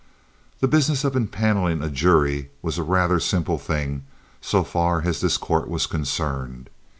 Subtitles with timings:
[0.61, 4.03] The business of impaneling a jury was a rather simple thing
[4.41, 6.71] so far as this court was concerned.